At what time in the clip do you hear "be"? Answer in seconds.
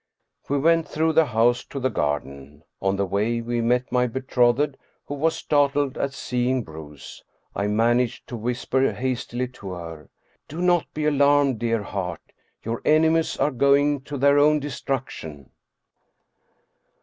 10.95-11.05